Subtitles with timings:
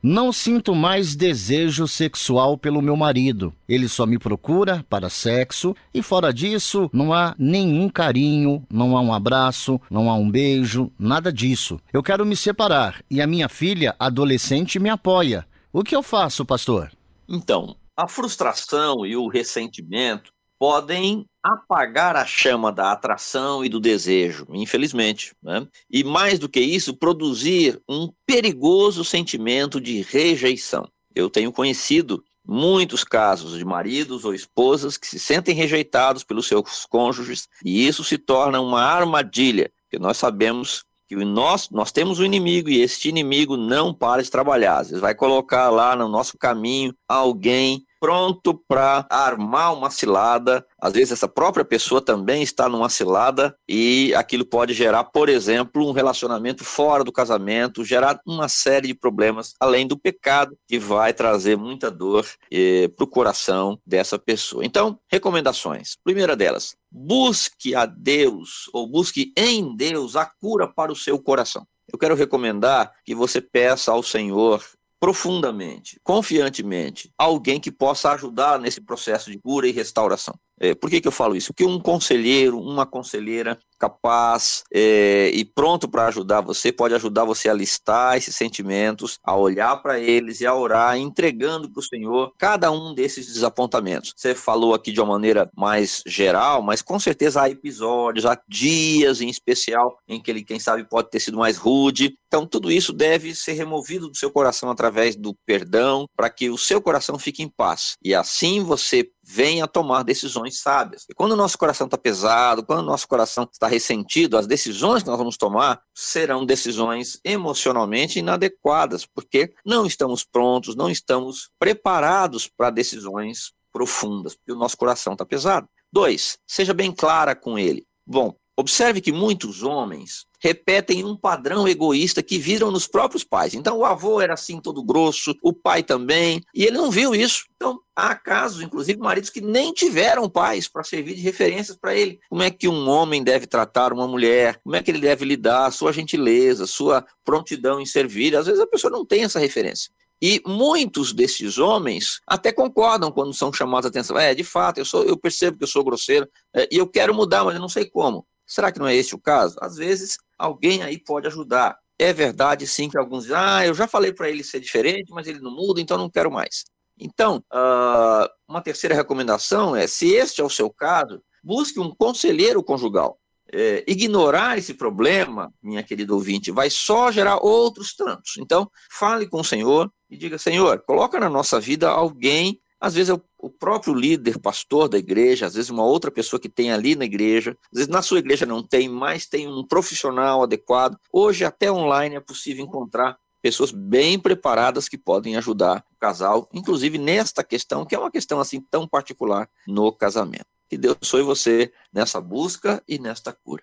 [0.00, 3.52] Não sinto mais desejo sexual pelo meu marido.
[3.68, 9.00] Ele só me procura para sexo e, fora disso, não há nenhum carinho, não há
[9.00, 11.80] um abraço, não há um beijo, nada disso.
[11.92, 15.44] Eu quero me separar e a minha filha adolescente me apoia.
[15.72, 16.92] O que eu faço, pastor?
[17.28, 24.46] Então, a frustração e o ressentimento podem apagar a chama da atração e do desejo,
[24.50, 25.34] infelizmente.
[25.42, 25.66] Né?
[25.90, 30.88] E mais do que isso, produzir um perigoso sentimento de rejeição.
[31.14, 36.86] Eu tenho conhecido muitos casos de maridos ou esposas que se sentem rejeitados pelos seus
[36.86, 42.24] cônjuges e isso se torna uma armadilha, porque nós sabemos que nós, nós temos um
[42.24, 44.78] inimigo e este inimigo não para de trabalhar.
[44.78, 50.64] Às vezes vai colocar lá no nosso caminho alguém pronto para armar uma cilada.
[50.80, 55.86] Às vezes essa própria pessoa também está numa cilada e aquilo pode gerar, por exemplo,
[55.86, 61.12] um relacionamento fora do casamento, gerar uma série de problemas, além do pecado que vai
[61.12, 64.64] trazer muita dor eh, para o coração dessa pessoa.
[64.64, 65.96] Então, recomendações.
[66.04, 71.66] Primeira delas, busque a Deus ou busque em Deus a cura para o seu coração.
[71.90, 74.62] Eu quero recomendar que você peça ao Senhor
[75.00, 80.34] profundamente, confiantemente, alguém que possa ajudar nesse processo de cura e restauração.
[80.60, 81.52] É, por que, que eu falo isso?
[81.52, 87.48] Porque um conselheiro, uma conselheira capaz é, e pronto para ajudar você pode ajudar você
[87.48, 92.32] a listar esses sentimentos, a olhar para eles e a orar, entregando para o Senhor
[92.36, 94.12] cada um desses desapontamentos.
[94.16, 99.20] Você falou aqui de uma maneira mais geral, mas com certeza há episódios, há dias
[99.20, 102.16] em especial em que ele, quem sabe, pode ter sido mais rude.
[102.26, 106.58] Então, tudo isso deve ser removido do seu coração através do perdão, para que o
[106.58, 107.96] seu coração fique em paz.
[108.02, 111.04] E assim você venha tomar decisões sábias.
[111.06, 115.02] E quando o nosso coração está pesado, quando o nosso coração está ressentido, as decisões
[115.02, 122.48] que nós vamos tomar serão decisões emocionalmente inadequadas, porque não estamos prontos, não estamos preparados
[122.48, 125.68] para decisões profundas, porque o nosso coração está pesado.
[125.92, 127.86] Dois, seja bem clara com ele.
[128.06, 133.54] Bom, observe que muitos homens repetem um padrão egoísta que viram nos próprios pais.
[133.54, 137.44] Então, o avô era assim, todo grosso, o pai também, e ele não viu isso.
[137.56, 142.20] Então, há casos, inclusive, maridos que nem tiveram pais para servir de referências para ele.
[142.28, 144.60] Como é que um homem deve tratar uma mulher?
[144.62, 145.70] Como é que ele deve lidar?
[145.72, 148.36] Sua gentileza, sua prontidão em servir.
[148.36, 149.90] Às vezes a pessoa não tem essa referência.
[150.20, 154.18] E muitos desses homens até concordam quando são chamados a atenção.
[154.18, 157.14] É, de fato, eu, sou, eu percebo que eu sou grosseiro é, e eu quero
[157.14, 158.26] mudar, mas eu não sei como.
[158.48, 159.56] Será que não é esse o caso?
[159.60, 161.78] Às vezes alguém aí pode ajudar.
[161.98, 165.26] É verdade, sim, que alguns dizem, ah, eu já falei para ele ser diferente, mas
[165.26, 166.64] ele não muda, então não quero mais.
[166.98, 172.62] Então, uh, uma terceira recomendação é, se este é o seu caso, busque um conselheiro
[172.62, 173.18] conjugal.
[173.50, 178.36] É, ignorar esse problema, minha querida ouvinte, vai só gerar outros tantos.
[178.38, 183.10] Então, fale com o Senhor e diga, Senhor, coloca na nossa vida alguém às vezes
[183.10, 186.94] é o, próprio líder, pastor da igreja, às vezes uma outra pessoa que tem ali
[186.94, 190.98] na igreja, às vezes na sua igreja não tem, mas tem um profissional adequado.
[191.12, 196.98] Hoje, até online, é possível encontrar pessoas bem preparadas que podem ajudar o casal, inclusive
[196.98, 200.46] nesta questão, que é uma questão assim tão particular no casamento.
[200.68, 203.62] Que Deus abençoe você nessa busca e nesta cura.